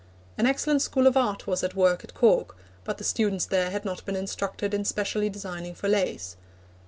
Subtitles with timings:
[0.35, 3.85] An excellent School of Art was at work at Cork, but the students there had
[3.85, 6.37] not been instructed in specially designing for lace.